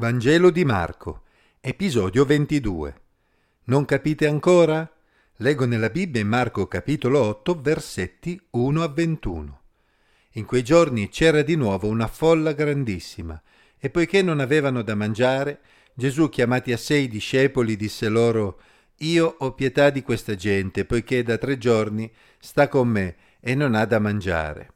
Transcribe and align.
Vangelo 0.00 0.50
di 0.50 0.64
Marco, 0.64 1.22
episodio 1.58 2.24
22. 2.24 3.00
Non 3.64 3.84
capite 3.84 4.28
ancora? 4.28 4.88
Leggo 5.38 5.66
nella 5.66 5.90
Bibbia 5.90 6.20
in 6.20 6.28
Marco 6.28 6.68
capitolo 6.68 7.18
8, 7.18 7.60
versetti 7.60 8.40
1 8.50 8.80
a 8.80 8.86
21. 8.86 9.60
In 10.34 10.44
quei 10.44 10.62
giorni 10.62 11.08
c'era 11.08 11.42
di 11.42 11.56
nuovo 11.56 11.88
una 11.88 12.06
folla 12.06 12.52
grandissima, 12.52 13.42
e 13.76 13.90
poiché 13.90 14.22
non 14.22 14.38
avevano 14.38 14.82
da 14.82 14.94
mangiare, 14.94 15.58
Gesù, 15.94 16.28
chiamati 16.28 16.70
a 16.70 16.76
sé 16.76 16.94
i 16.98 17.08
discepoli, 17.08 17.74
disse 17.74 18.08
loro, 18.08 18.60
Io 18.98 19.34
ho 19.36 19.52
pietà 19.54 19.90
di 19.90 20.02
questa 20.02 20.36
gente, 20.36 20.84
poiché 20.84 21.24
da 21.24 21.38
tre 21.38 21.58
giorni 21.58 22.08
sta 22.38 22.68
con 22.68 22.86
me 22.86 23.16
e 23.40 23.56
non 23.56 23.74
ha 23.74 23.84
da 23.84 23.98
mangiare. 23.98 24.74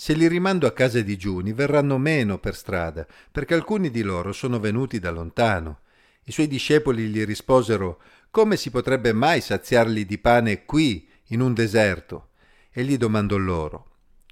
Se 0.00 0.12
li 0.12 0.28
rimando 0.28 0.68
a 0.68 0.72
casa 0.72 1.00
digiuni, 1.00 1.52
verranno 1.52 1.98
meno 1.98 2.38
per 2.38 2.54
strada, 2.54 3.04
perché 3.32 3.54
alcuni 3.54 3.90
di 3.90 4.02
loro 4.02 4.32
sono 4.32 4.60
venuti 4.60 5.00
da 5.00 5.10
lontano. 5.10 5.80
I 6.22 6.30
suoi 6.30 6.46
discepoli 6.46 7.08
gli 7.08 7.24
risposero, 7.24 8.00
Come 8.30 8.56
si 8.56 8.70
potrebbe 8.70 9.12
mai 9.12 9.40
saziarli 9.40 10.06
di 10.06 10.18
pane 10.18 10.64
qui, 10.64 11.08
in 11.30 11.40
un 11.40 11.52
deserto? 11.52 12.28
E 12.70 12.84
gli 12.84 12.96
domandò 12.96 13.36
loro, 13.38 13.90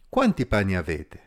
Quanti 0.09 0.47
pani 0.47 0.77
avete? 0.77 1.26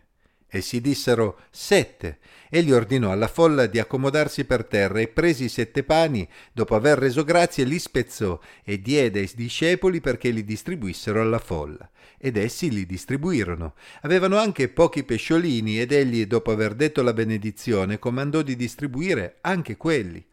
Essi 0.50 0.82
dissero 0.82 1.42
sette. 1.52 2.18
Egli 2.50 2.72
ordinò 2.72 3.12
alla 3.12 3.28
folla 3.28 3.68
di 3.68 3.78
accomodarsi 3.78 4.46
per 4.46 4.66
terra 4.66 5.00
e 5.00 5.08
presi 5.08 5.44
i 5.44 5.50
sette 5.50 5.84
pani, 5.84 6.28
dopo 6.52 6.74
aver 6.74 6.98
reso 6.98 7.24
grazie, 7.24 7.64
li 7.64 7.78
spezzò 7.78 8.40
e 8.64 8.82
diede 8.82 9.20
ai 9.20 9.32
discepoli 9.36 10.02
perché 10.02 10.32
li 10.32 10.44
distribuissero 10.44 11.22
alla 11.22 11.38
folla. 11.38 11.88
Ed 12.18 12.36
essi 12.36 12.72
li 12.72 12.88
distribuirono. 12.88 13.76
Avevano 14.02 14.38
anche 14.38 14.70
pochi 14.70 15.04
pesciolini 15.04 15.80
ed 15.80 15.92
egli, 15.92 16.26
dopo 16.26 16.52
aver 16.52 16.74
detto 16.74 17.04
la 17.04 17.14
benedizione, 17.14 18.00
comandò 18.00 18.42
di 18.42 18.56
distribuire 18.56 19.38
anche 19.42 19.78
quelli. 19.78 20.26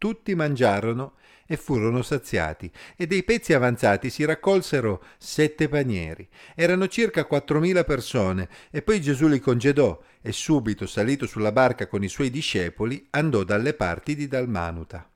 Tutti 0.00 0.34
mangiarono 0.34 1.16
e 1.46 1.58
furono 1.58 2.00
saziati, 2.00 2.72
e 2.96 3.06
dei 3.06 3.22
pezzi 3.22 3.52
avanzati 3.52 4.08
si 4.08 4.24
raccolsero 4.24 5.04
sette 5.18 5.68
panieri. 5.68 6.26
Erano 6.54 6.88
circa 6.88 7.26
quattromila 7.26 7.84
persone, 7.84 8.48
e 8.70 8.80
poi 8.80 9.02
Gesù 9.02 9.26
li 9.26 9.40
congedò, 9.40 10.00
e 10.22 10.32
subito, 10.32 10.86
salito 10.86 11.26
sulla 11.26 11.52
barca 11.52 11.86
con 11.86 12.02
i 12.02 12.08
suoi 12.08 12.30
discepoli, 12.30 13.08
andò 13.10 13.44
dalle 13.44 13.74
parti 13.74 14.14
di 14.14 14.26
Dalmanuta. 14.26 15.06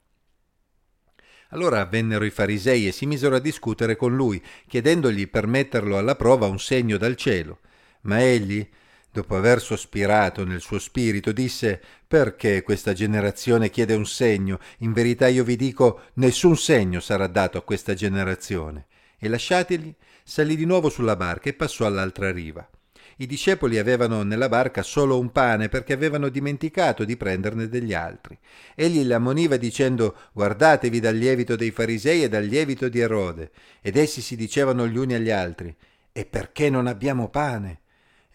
Allora 1.49 1.83
vennero 1.87 2.27
i 2.27 2.31
farisei 2.31 2.87
e 2.87 2.93
si 2.93 3.07
misero 3.07 3.37
a 3.37 3.41
discutere 3.41 3.97
con 3.97 4.15
lui, 4.15 4.43
chiedendogli 4.69 5.31
per 5.31 5.47
metterlo 5.47 5.97
alla 5.97 6.15
prova 6.15 6.47
un 6.47 6.59
segno 6.59 6.99
dal 6.99 7.17
cielo. 7.17 7.61
Ma 8.03 8.21
egli, 8.23 8.69
dopo 9.15 9.37
aver 9.37 9.61
sospirato 9.61 10.45
nel 10.45 10.61
suo 10.61 10.81
spirito, 10.81 11.31
disse 11.31 11.81
Perché 12.09 12.65
questa 12.65 12.93
generazione 12.93 13.71
chiede 13.71 13.95
un 13.95 14.07
segno? 14.07 14.59
In 14.79 14.93
verità 14.93 15.29
io 15.29 15.45
vi 15.45 15.55
dico, 15.55 16.01
nessun 16.15 16.57
segno 16.57 16.99
sarà 16.99 17.29
dato 17.29 17.57
a 17.57 17.63
questa 17.63 17.95
generazione. 17.95 18.87
E 19.17 19.29
lasciategli, 19.29 19.95
salì 20.25 20.57
di 20.57 20.65
nuovo 20.65 20.89
sulla 20.89 21.15
barca 21.15 21.49
e 21.49 21.53
passò 21.53 21.87
all'altra 21.87 22.33
riva. 22.33 22.69
I 23.19 23.27
discepoli 23.27 23.79
avevano 23.79 24.25
nella 24.25 24.49
barca 24.49 24.83
solo 24.83 25.21
un 25.21 25.31
pane 25.31 25.69
perché 25.69 25.93
avevano 25.93 26.29
dimenticato 26.29 27.05
di 27.05 27.17
prenderne 27.17 27.69
degli 27.69 27.95
altri. 27.95 28.37
Egli 28.75 29.05
l'ammoniva 29.05 29.57
dicendo 29.57 30.17
Guardatevi 30.33 30.99
dal 30.99 31.15
lievito 31.15 31.55
dei 31.55 31.71
farisei 31.71 32.25
e 32.25 32.29
dal 32.29 32.43
lievito 32.43 32.89
di 32.89 32.99
Erode. 32.99 33.53
Ed 33.81 33.97
essi 33.97 34.21
si 34.21 34.35
dicevano 34.35 34.89
gli 34.89 34.97
uni 34.97 35.15
agli 35.15 35.31
altri 35.31 35.73
E 36.11 36.25
perché 36.25 36.69
non 36.69 36.89
abbiamo 36.89 37.29
pane? 37.29 37.83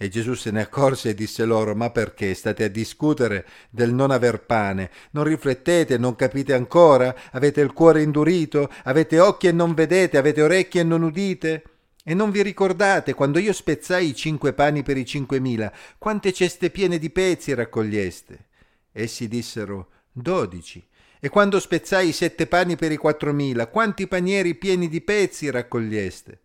E 0.02 0.08
Gesù 0.08 0.34
se 0.34 0.50
ne 0.52 0.62
accorse 0.62 1.10
e 1.10 1.14
disse 1.14 1.44
loro, 1.44 1.76
ma 1.76 1.90
perché 1.90 2.34
state 2.34 2.64
a 2.64 2.70
discutere 2.70 3.46
del 3.70 3.94
non 3.94 4.12
aver 4.12 4.46
pane? 4.46 4.90
Non 5.12 5.26
riflettete, 5.26 5.98
non 5.98 6.16
capite 6.16 6.54
ancora? 6.54 7.14
Avete 7.32 7.60
il 7.60 7.74
cuore 7.74 8.02
indurito? 8.02 8.72
Avete 8.86 9.20
occhi 9.20 9.48
e 9.48 9.52
non 9.52 9.74
vedete? 9.74 10.18
Avete 10.18 10.42
orecchie 10.42 10.80
e 10.80 10.84
non 10.86 11.04
udite? 11.04 11.64
E 12.02 12.14
non 12.14 12.32
vi 12.32 12.42
ricordate 12.42 13.14
quando 13.14 13.40
io 13.40 13.52
spezzai 13.52 14.08
i 14.08 14.16
cinque 14.16 14.54
pani 14.54 14.84
per 14.84 14.96
i 14.96 15.06
cinquemila, 15.06 15.70
quante 15.98 16.32
ceste 16.32 16.70
piene 16.70 16.98
di 16.98 17.10
pezzi 17.10 17.54
raccoglieste? 17.54 18.46
Essi 18.94 19.28
dissero, 19.28 19.90
dodici. 20.14 20.82
E 21.20 21.28
quando 21.28 21.60
spezzai 21.60 22.08
i 22.08 22.14
sette 22.14 22.48
pani 22.48 22.78
per 22.78 22.94
i 22.94 22.98
quattromila, 22.98 23.68
quanti 23.68 24.08
panieri 24.08 24.56
pieni 24.56 24.88
di 24.88 25.02
pezzi 25.02 25.52
raccoglieste? 25.52 26.40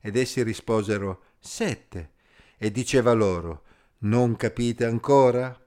Ed 0.00 0.14
essi 0.14 0.44
risposero, 0.44 1.22
sette 1.40 2.10
e 2.62 2.70
diceva 2.70 3.12
loro, 3.14 3.62
non 4.00 4.36
capite 4.36 4.84
ancora? 4.84 5.58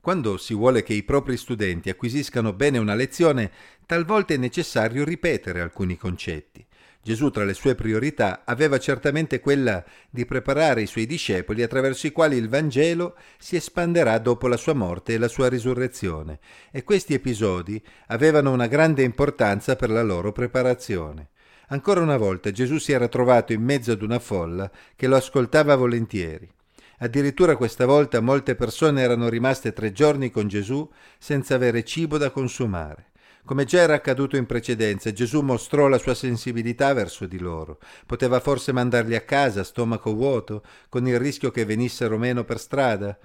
Quando 0.00 0.38
si 0.38 0.54
vuole 0.54 0.82
che 0.82 0.94
i 0.94 1.02
propri 1.02 1.36
studenti 1.36 1.90
acquisiscano 1.90 2.54
bene 2.54 2.78
una 2.78 2.94
lezione, 2.94 3.52
talvolta 3.84 4.32
è 4.32 4.38
necessario 4.38 5.04
ripetere 5.04 5.60
alcuni 5.60 5.98
concetti. 5.98 6.64
Gesù 7.02 7.28
tra 7.28 7.44
le 7.44 7.52
sue 7.52 7.74
priorità 7.74 8.44
aveva 8.46 8.78
certamente 8.78 9.38
quella 9.40 9.84
di 10.08 10.24
preparare 10.24 10.80
i 10.80 10.86
suoi 10.86 11.04
discepoli 11.04 11.62
attraverso 11.62 12.06
i 12.06 12.12
quali 12.12 12.38
il 12.38 12.48
Vangelo 12.48 13.16
si 13.36 13.54
espanderà 13.54 14.18
dopo 14.18 14.48
la 14.48 14.56
sua 14.56 14.72
morte 14.72 15.12
e 15.12 15.18
la 15.18 15.28
sua 15.28 15.50
risurrezione, 15.50 16.40
e 16.70 16.84
questi 16.84 17.12
episodi 17.12 17.80
avevano 18.06 18.50
una 18.50 18.66
grande 18.66 19.02
importanza 19.02 19.76
per 19.76 19.90
la 19.90 20.02
loro 20.02 20.32
preparazione. 20.32 21.28
Ancora 21.68 22.00
una 22.00 22.16
volta 22.16 22.52
Gesù 22.52 22.78
si 22.78 22.92
era 22.92 23.08
trovato 23.08 23.52
in 23.52 23.62
mezzo 23.62 23.90
ad 23.90 24.02
una 24.02 24.20
folla 24.20 24.70
che 24.94 25.08
lo 25.08 25.16
ascoltava 25.16 25.74
volentieri. 25.74 26.48
Addirittura 26.98 27.56
questa 27.56 27.86
volta 27.86 28.20
molte 28.20 28.54
persone 28.54 29.02
erano 29.02 29.28
rimaste 29.28 29.72
tre 29.72 29.90
giorni 29.90 30.30
con 30.30 30.46
Gesù 30.46 30.88
senza 31.18 31.56
avere 31.56 31.84
cibo 31.84 32.18
da 32.18 32.30
consumare. 32.30 33.10
Come 33.44 33.64
già 33.64 33.80
era 33.80 33.94
accaduto 33.94 34.36
in 34.36 34.46
precedenza, 34.46 35.12
Gesù 35.12 35.40
mostrò 35.40 35.88
la 35.88 35.98
sua 35.98 36.14
sensibilità 36.14 36.92
verso 36.92 37.26
di 37.26 37.38
loro. 37.38 37.78
Poteva 38.06 38.40
forse 38.40 38.72
mandarli 38.72 39.14
a 39.14 39.20
casa 39.20 39.62
stomaco 39.62 40.14
vuoto, 40.14 40.62
con 40.88 41.06
il 41.06 41.18
rischio 41.18 41.50
che 41.50 41.64
venissero 41.64 42.16
meno 42.16 42.44
per 42.44 42.58
strada? 42.58 43.16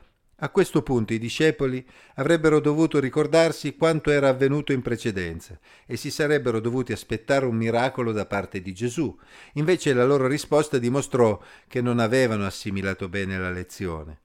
A 0.44 0.50
questo 0.50 0.82
punto 0.82 1.14
i 1.14 1.20
discepoli 1.20 1.88
avrebbero 2.16 2.60
dovuto 2.60 3.00
ricordarsi 3.00 3.76
quanto 3.76 4.10
era 4.10 4.28
avvenuto 4.30 4.72
in 4.72 4.82
precedenza 4.82 5.60
e 5.86 5.98
si 5.98 6.10
sarebbero 6.10 6.60
dovuti 6.60 6.92
aspettare 6.92 7.46
un 7.46 7.56
miracolo 7.56 8.12
da 8.12 8.26
parte 8.26 8.60
di 8.60 8.74
Gesù. 8.74 9.16
Invece 9.54 9.94
la 9.94 10.04
loro 10.04 10.26
risposta 10.26 10.80
dimostrò 10.80 11.40
che 11.68 11.82
non 11.82 12.00
avevano 12.00 12.48
assimilato 12.48 13.08
bene 13.08 13.38
la 13.38 13.52
lezione. 13.52 14.20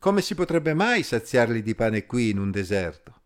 Come 0.00 0.22
si 0.22 0.34
potrebbe 0.34 0.74
mai 0.74 1.04
saziarli 1.04 1.62
di 1.62 1.76
pane 1.76 2.04
qui 2.04 2.30
in 2.30 2.38
un 2.38 2.50
deserto? 2.50 3.20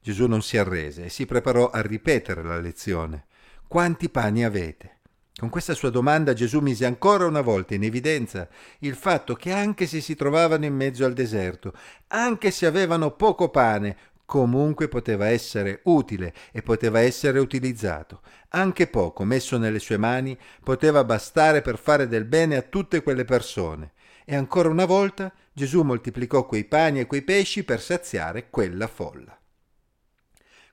Gesù 0.00 0.26
non 0.26 0.42
si 0.42 0.58
arrese 0.58 1.04
e 1.04 1.08
si 1.08 1.24
preparò 1.24 1.70
a 1.70 1.80
ripetere 1.82 2.42
la 2.42 2.58
lezione. 2.58 3.26
Quanti 3.68 4.08
pani 4.08 4.44
avete? 4.44 4.99
Con 5.40 5.48
questa 5.48 5.72
sua 5.72 5.88
domanda 5.88 6.34
Gesù 6.34 6.58
mise 6.58 6.84
ancora 6.84 7.24
una 7.24 7.40
volta 7.40 7.72
in 7.72 7.82
evidenza 7.82 8.46
il 8.80 8.94
fatto 8.94 9.32
che 9.32 9.52
anche 9.52 9.86
se 9.86 10.02
si 10.02 10.14
trovavano 10.14 10.66
in 10.66 10.74
mezzo 10.74 11.06
al 11.06 11.14
deserto, 11.14 11.72
anche 12.08 12.50
se 12.50 12.66
avevano 12.66 13.12
poco 13.12 13.48
pane, 13.48 13.96
comunque 14.26 14.88
poteva 14.88 15.28
essere 15.28 15.80
utile 15.84 16.34
e 16.52 16.60
poteva 16.60 17.00
essere 17.00 17.38
utilizzato. 17.38 18.20
Anche 18.50 18.86
poco 18.86 19.24
messo 19.24 19.56
nelle 19.56 19.78
sue 19.78 19.96
mani 19.96 20.36
poteva 20.62 21.04
bastare 21.04 21.62
per 21.62 21.78
fare 21.78 22.06
del 22.06 22.26
bene 22.26 22.56
a 22.56 22.62
tutte 22.62 23.02
quelle 23.02 23.24
persone. 23.24 23.92
E 24.26 24.36
ancora 24.36 24.68
una 24.68 24.84
volta 24.84 25.32
Gesù 25.54 25.80
moltiplicò 25.80 26.44
quei 26.44 26.64
pani 26.64 27.00
e 27.00 27.06
quei 27.06 27.22
pesci 27.22 27.64
per 27.64 27.80
saziare 27.80 28.50
quella 28.50 28.88
folla. 28.88 29.39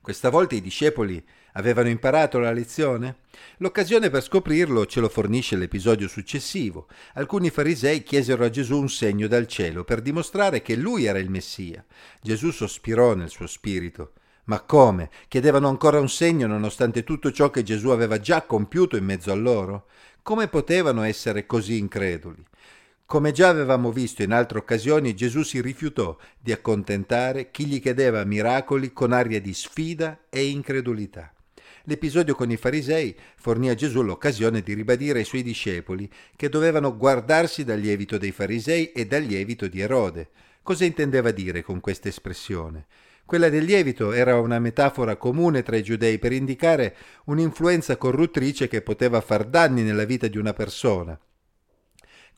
Questa 0.00 0.30
volta 0.30 0.54
i 0.54 0.60
discepoli 0.60 1.22
avevano 1.52 1.88
imparato 1.88 2.38
la 2.38 2.52
lezione? 2.52 3.18
L'occasione 3.58 4.10
per 4.10 4.22
scoprirlo 4.22 4.86
ce 4.86 5.00
lo 5.00 5.08
fornisce 5.08 5.56
l'episodio 5.56 6.08
successivo. 6.08 6.86
Alcuni 7.14 7.50
farisei 7.50 8.02
chiesero 8.02 8.44
a 8.44 8.50
Gesù 8.50 8.78
un 8.78 8.88
segno 8.88 9.26
dal 9.26 9.46
cielo 9.46 9.84
per 9.84 10.00
dimostrare 10.00 10.62
che 10.62 10.76
lui 10.76 11.04
era 11.04 11.18
il 11.18 11.30
Messia. 11.30 11.84
Gesù 12.22 12.50
sospirò 12.50 13.14
nel 13.14 13.28
suo 13.28 13.46
spirito. 13.46 14.12
Ma 14.44 14.60
come? 14.60 15.10
Chiedevano 15.28 15.68
ancora 15.68 16.00
un 16.00 16.08
segno 16.08 16.46
nonostante 16.46 17.04
tutto 17.04 17.30
ciò 17.32 17.50
che 17.50 17.62
Gesù 17.62 17.90
aveva 17.90 18.18
già 18.18 18.42
compiuto 18.42 18.96
in 18.96 19.04
mezzo 19.04 19.30
a 19.30 19.34
loro? 19.34 19.86
Come 20.22 20.48
potevano 20.48 21.02
essere 21.02 21.44
così 21.44 21.76
increduli? 21.76 22.42
Come 23.08 23.32
già 23.32 23.48
avevamo 23.48 23.90
visto 23.90 24.22
in 24.22 24.32
altre 24.32 24.58
occasioni, 24.58 25.14
Gesù 25.14 25.42
si 25.42 25.62
rifiutò 25.62 26.14
di 26.38 26.52
accontentare 26.52 27.50
chi 27.50 27.64
gli 27.64 27.80
chiedeva 27.80 28.22
miracoli 28.24 28.92
con 28.92 29.12
aria 29.12 29.40
di 29.40 29.54
sfida 29.54 30.26
e 30.28 30.44
incredulità. 30.48 31.32
L'episodio 31.84 32.34
con 32.34 32.50
i 32.50 32.58
farisei 32.58 33.16
fornì 33.36 33.70
a 33.70 33.74
Gesù 33.74 34.02
l'occasione 34.02 34.60
di 34.60 34.74
ribadire 34.74 35.20
ai 35.20 35.24
suoi 35.24 35.42
discepoli 35.42 36.06
che 36.36 36.50
dovevano 36.50 36.94
guardarsi 36.98 37.64
dal 37.64 37.80
lievito 37.80 38.18
dei 38.18 38.30
farisei 38.30 38.92
e 38.92 39.06
dal 39.06 39.22
lievito 39.22 39.68
di 39.68 39.80
Erode. 39.80 40.28
Cosa 40.62 40.84
intendeva 40.84 41.30
dire 41.30 41.62
con 41.62 41.80
questa 41.80 42.08
espressione? 42.08 42.84
Quella 43.24 43.48
del 43.48 43.64
lievito 43.64 44.12
era 44.12 44.38
una 44.38 44.58
metafora 44.58 45.16
comune 45.16 45.62
tra 45.62 45.76
i 45.76 45.82
giudei 45.82 46.18
per 46.18 46.32
indicare 46.32 46.94
un'influenza 47.24 47.96
corruttrice 47.96 48.68
che 48.68 48.82
poteva 48.82 49.22
far 49.22 49.46
danni 49.46 49.80
nella 49.80 50.04
vita 50.04 50.26
di 50.26 50.36
una 50.36 50.52
persona. 50.52 51.18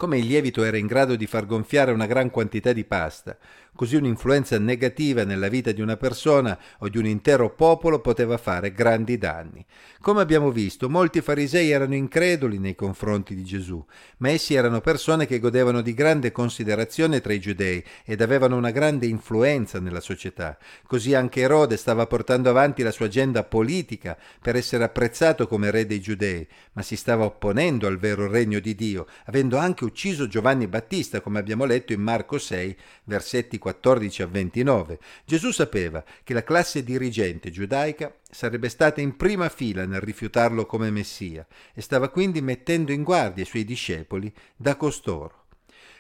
Come 0.01 0.17
il 0.17 0.25
lievito 0.25 0.65
era 0.65 0.79
in 0.79 0.87
grado 0.87 1.15
di 1.15 1.27
far 1.27 1.45
gonfiare 1.45 1.93
una 1.93 2.07
gran 2.07 2.31
quantità 2.31 2.73
di 2.73 2.85
pasta, 2.85 3.37
Così 3.75 3.97
un'influenza 3.97 4.59
negativa 4.59 5.25
nella 5.25 5.49
vita 5.49 5.73
di 5.73 5.81
una 5.81 5.97
persona 5.97 6.59
o 6.79 6.89
di 6.89 6.99
un 6.99 7.07
intero 7.07 7.55
popolo 7.55 8.01
poteva 8.01 8.37
fare 8.37 8.73
grandi 8.73 9.17
danni. 9.17 9.65
Come 10.01 10.21
abbiamo 10.21 10.51
visto, 10.51 10.89
molti 10.89 11.21
farisei 11.21 11.71
erano 11.71 11.95
increduli 11.95 12.59
nei 12.59 12.75
confronti 12.75 13.35
di 13.35 13.45
Gesù, 13.45 13.83
ma 14.19 14.31
essi 14.31 14.55
erano 14.55 14.81
persone 14.81 15.27
che 15.27 15.39
godevano 15.39 15.81
di 15.81 15.95
grande 15.95 16.33
considerazione 16.33 17.21
tra 17.21 17.33
i 17.33 17.41
giudei 17.41 17.83
ed 18.05 18.21
avevano 18.21 18.57
una 18.57 18.71
grande 18.71 19.07
influenza 19.07 19.79
nella 19.79 20.01
società. 20.01 20.59
Così 20.87 21.15
anche 21.15 21.41
Erode 21.41 21.77
stava 21.77 22.07
portando 22.07 22.51
avanti 22.51 22.83
la 22.83 22.91
sua 22.91 23.07
agenda 23.07 23.45
politica 23.45 24.17
per 24.41 24.57
essere 24.57 24.85
apprezzato 24.85 25.47
come 25.47 25.71
re 25.71 25.87
dei 25.87 26.01
giudei, 26.01 26.47
ma 26.73 26.83
si 26.83 26.97
stava 26.97 27.25
opponendo 27.25 27.87
al 27.87 27.99
vero 27.99 28.27
regno 28.27 28.59
di 28.59 28.75
Dio, 28.75 29.07
avendo 29.27 29.57
anche 29.59 29.85
ucciso 29.85 30.27
Giovanni 30.27 30.67
Battista, 30.67 31.21
come 31.21 31.39
abbiamo 31.39 31.65
letto 31.65 31.93
in 31.93 32.01
Marco 32.01 32.39
6, 32.39 32.77
versetti 33.05 33.59
14 33.61 34.23
a 34.23 34.27
29. 34.27 34.99
Gesù 35.25 35.53
sapeva 35.53 36.03
che 36.25 36.35
la 36.35 36.43
classe 36.43 36.83
dirigente 36.83 37.53
giudaica 37.53 38.13
sarebbe 38.29 38.69
stata 38.69 39.01
in 39.01 39.17
prima 39.17 39.49
fila 39.49 39.87
nel 39.87 40.01
rifiutarlo 40.01 40.67
come 40.67 40.91
Messia 40.91 41.47
e 41.73 41.81
stava 41.81 42.09
quindi 42.09 42.41
mettendo 42.41 42.91
in 42.91 43.05
guardia 43.05 43.45
i 43.45 43.47
suoi 43.47 43.65
discepoli 43.65 44.35
da 44.57 44.75
costoro. 44.75 45.45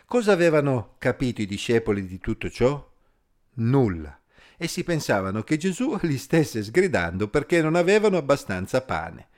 Cosa 0.05 0.33
avevano 0.33 0.97
capito 0.99 1.41
i 1.41 1.47
discepoli 1.47 2.05
di 2.05 2.19
tutto 2.19 2.51
ciò? 2.51 2.85
Nulla. 3.55 4.19
Essi 4.56 4.83
pensavano 4.83 5.43
che 5.43 5.56
Gesù 5.56 5.97
li 6.03 6.19
stesse 6.19 6.65
sgridando 6.65 7.29
perché 7.29 7.63
non 7.63 7.77
avevano 7.77 8.17
abbastanza 8.17 8.83
pane. 8.83 9.29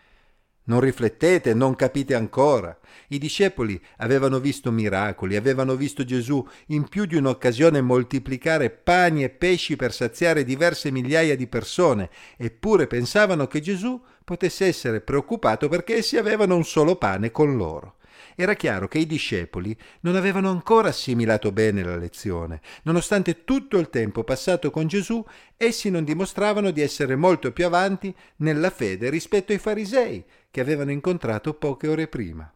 Non 0.65 0.79
riflettete, 0.79 1.55
non 1.55 1.75
capite 1.75 2.15
ancora. 2.15 2.79
I 3.09 3.19
discepoli 3.19 3.81
avevano 3.97 4.39
visto 4.39 4.71
miracoli, 4.71 5.35
avevano 5.35 5.75
visto 5.75 6.05
Gesù 6.05 6.47
in 6.67 6.89
più 6.89 7.05
di 7.05 7.17
un'occasione 7.17 7.81
moltiplicare 7.81 8.71
pani 8.71 9.25
e 9.25 9.31
pesci 9.31 9.75
per 9.75 9.93
saziare 9.93 10.45
diverse 10.45 10.93
migliaia 10.93 11.35
di 11.35 11.49
persone, 11.49 12.11
eppure 12.37 12.87
pensavano 12.87 13.49
che 13.49 13.61
Gesù 13.61 14.01
potesse 14.25 14.67
essere 14.67 15.01
preoccupato 15.01 15.69
perché 15.69 15.97
essi 15.97 16.17
avevano 16.17 16.57
un 16.57 16.65
solo 16.65 16.97
pane 16.97 17.31
con 17.31 17.57
loro. 17.57 17.97
Era 18.35 18.55
chiaro 18.55 18.89
che 18.89 18.99
i 18.99 19.07
discepoli 19.07 19.77
non 20.01 20.17
avevano 20.17 20.51
ancora 20.51 20.89
assimilato 20.89 21.53
bene 21.53 21.83
la 21.83 21.97
lezione. 21.97 22.61
Nonostante 22.85 23.45
tutto 23.45 23.79
il 23.79 23.91
tempo 23.91 24.25
passato 24.25 24.71
con 24.71 24.87
Gesù, 24.87 25.23
essi 25.57 25.91
non 25.91 26.05
dimostravano 26.05 26.71
di 26.71 26.81
essere 26.81 27.17
molto 27.17 27.53
più 27.53 27.67
avanti 27.67 28.15
nella 28.37 28.71
fede 28.71 29.11
rispetto 29.11 29.53
ai 29.53 29.59
farisei, 29.59 30.25
che 30.51 30.61
avevano 30.61 30.91
incontrato 30.91 31.55
poche 31.55 31.89
ore 31.89 32.09
prima. 32.09 32.51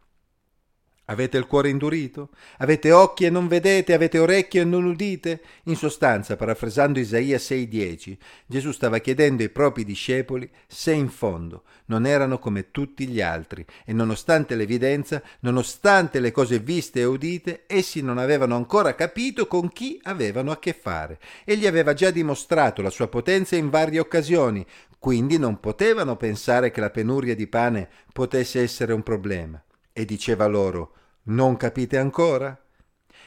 Avete 1.09 1.37
il 1.37 1.47
cuore 1.47 1.69
indurito? 1.69 2.31
Avete 2.57 2.91
occhi 2.91 3.23
e 3.23 3.29
non 3.29 3.47
vedete? 3.47 3.93
Avete 3.93 4.19
orecchie 4.19 4.61
e 4.61 4.65
non 4.65 4.83
udite? 4.83 5.41
In 5.63 5.77
sostanza, 5.77 6.35
parafrasando 6.35 6.99
Isaia 6.99 7.37
6:10, 7.37 8.17
Gesù 8.45 8.71
stava 8.73 8.97
chiedendo 8.97 9.41
ai 9.41 9.49
propri 9.49 9.85
discepoli 9.85 10.49
se 10.67 10.91
in 10.91 11.07
fondo 11.07 11.63
non 11.85 12.05
erano 12.05 12.39
come 12.39 12.71
tutti 12.71 13.07
gli 13.07 13.21
altri 13.21 13.65
e 13.85 13.93
nonostante 13.93 14.55
l'evidenza, 14.55 15.21
nonostante 15.39 16.19
le 16.19 16.31
cose 16.31 16.59
viste 16.59 16.99
e 16.99 17.05
udite, 17.05 17.63
essi 17.67 18.01
non 18.01 18.17
avevano 18.17 18.57
ancora 18.57 18.93
capito 18.93 19.47
con 19.47 19.69
chi 19.69 19.97
avevano 20.03 20.51
a 20.51 20.59
che 20.59 20.73
fare. 20.73 21.19
Egli 21.45 21.67
aveva 21.67 21.93
già 21.93 22.11
dimostrato 22.11 22.81
la 22.81 22.89
sua 22.89 23.07
potenza 23.07 23.55
in 23.55 23.69
varie 23.69 24.01
occasioni, 24.01 24.65
quindi 24.99 25.37
non 25.37 25.61
potevano 25.61 26.17
pensare 26.17 26.69
che 26.69 26.81
la 26.81 26.89
penuria 26.89 27.33
di 27.33 27.47
pane 27.47 27.87
potesse 28.11 28.61
essere 28.61 28.91
un 28.91 29.03
problema. 29.03 29.61
E 29.99 30.05
diceva 30.05 30.45
loro, 30.45 30.93
non 31.23 31.57
capite 31.57 31.97
ancora? 31.97 32.55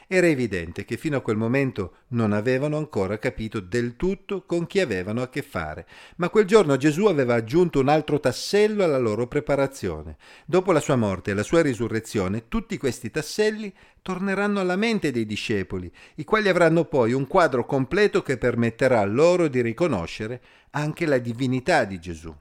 Era 0.06 0.28
evidente 0.28 0.84
che 0.84 0.96
fino 0.96 1.16
a 1.16 1.20
quel 1.20 1.36
momento 1.36 1.96
non 2.10 2.32
avevano 2.32 2.76
ancora 2.76 3.18
capito 3.18 3.58
del 3.58 3.96
tutto 3.96 4.44
con 4.46 4.68
chi 4.68 4.78
avevano 4.78 5.20
a 5.20 5.28
che 5.28 5.42
fare, 5.42 5.84
ma 6.18 6.28
quel 6.28 6.44
giorno 6.44 6.76
Gesù 6.76 7.06
aveva 7.06 7.34
aggiunto 7.34 7.80
un 7.80 7.88
altro 7.88 8.20
tassello 8.20 8.84
alla 8.84 8.98
loro 8.98 9.26
preparazione. 9.26 10.16
Dopo 10.46 10.70
la 10.70 10.78
sua 10.78 10.94
morte 10.94 11.32
e 11.32 11.34
la 11.34 11.42
sua 11.42 11.60
risurrezione, 11.60 12.46
tutti 12.46 12.78
questi 12.78 13.10
tasselli 13.10 13.74
torneranno 14.00 14.60
alla 14.60 14.76
mente 14.76 15.10
dei 15.10 15.26
discepoli, 15.26 15.92
i 16.14 16.24
quali 16.24 16.48
avranno 16.48 16.84
poi 16.84 17.12
un 17.12 17.26
quadro 17.26 17.66
completo 17.66 18.22
che 18.22 18.38
permetterà 18.38 19.04
loro 19.04 19.48
di 19.48 19.60
riconoscere 19.60 20.40
anche 20.70 21.04
la 21.04 21.18
divinità 21.18 21.82
di 21.82 21.98
Gesù. 21.98 22.32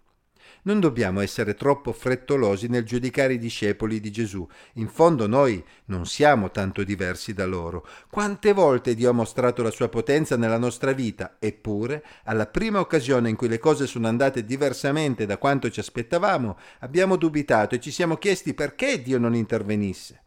Non 0.69 0.80
dobbiamo 0.80 1.21
essere 1.21 1.56
troppo 1.56 1.92
frettolosi 1.92 2.68
nel 2.68 2.83
giudicare 2.83 3.33
i 3.33 3.39
discepoli 3.39 4.00
di 4.00 4.12
Gesù. 4.12 4.48
In 4.74 4.88
fondo 4.88 5.25
noi 5.25 5.66
non 5.86 6.06
siamo 6.06 6.51
tanto 6.51 6.83
diversi 6.83 7.33
da 7.33 7.48
loro. 7.48 7.88
Quante 8.07 8.54
volte 8.54 8.94
Dio 8.94 9.10
ha 9.10 9.13
mostrato 9.13 9.63
la 9.63 9.71
sua 9.71 9.89
potenza 9.89 10.38
nella 10.38 10.60
nostra 10.60 10.92
vita, 10.92 11.38
eppure, 11.39 12.06
alla 12.25 12.45
prima 12.45 12.80
occasione 12.80 13.30
in 13.30 13.36
cui 13.36 13.48
le 13.48 13.57
cose 13.57 13.88
sono 13.88 14.07
andate 14.07 14.45
diversamente 14.45 15.25
da 15.25 15.39
quanto 15.39 15.71
ci 15.71 15.80
aspettavamo, 15.80 16.56
abbiamo 16.81 17.16
dubitato 17.16 17.74
e 17.74 17.80
ci 17.80 17.89
siamo 17.89 18.18
chiesti 18.18 18.54
perché 18.54 19.01
Dio 19.01 19.18
non 19.18 19.33
intervenisse. 19.33 20.21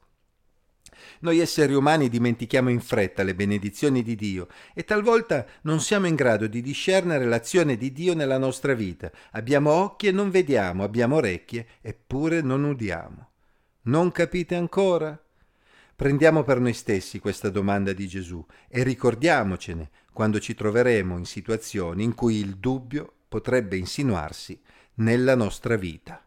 Noi 1.20 1.38
esseri 1.38 1.74
umani 1.74 2.08
dimentichiamo 2.08 2.70
in 2.70 2.80
fretta 2.80 3.22
le 3.22 3.34
benedizioni 3.34 4.02
di 4.02 4.14
Dio 4.14 4.48
e 4.74 4.84
talvolta 4.84 5.46
non 5.62 5.80
siamo 5.80 6.06
in 6.06 6.14
grado 6.14 6.46
di 6.46 6.60
discernere 6.60 7.24
l'azione 7.24 7.76
di 7.76 7.92
Dio 7.92 8.14
nella 8.14 8.38
nostra 8.38 8.74
vita. 8.74 9.10
Abbiamo 9.32 9.70
occhi 9.70 10.08
e 10.08 10.12
non 10.12 10.30
vediamo, 10.30 10.82
abbiamo 10.82 11.16
orecchie 11.16 11.66
eppure 11.80 12.40
non 12.40 12.64
udiamo. 12.64 13.30
Non 13.82 14.12
capite 14.12 14.54
ancora? 14.54 15.20
Prendiamo 15.94 16.42
per 16.42 16.58
noi 16.58 16.72
stessi 16.72 17.18
questa 17.18 17.48
domanda 17.48 17.92
di 17.92 18.08
Gesù 18.08 18.44
e 18.68 18.82
ricordiamocene 18.82 19.90
quando 20.12 20.40
ci 20.40 20.54
troveremo 20.54 21.16
in 21.16 21.24
situazioni 21.24 22.02
in 22.02 22.14
cui 22.14 22.36
il 22.36 22.56
dubbio 22.56 23.12
potrebbe 23.28 23.76
insinuarsi 23.76 24.60
nella 24.94 25.34
nostra 25.34 25.76
vita. 25.76 26.24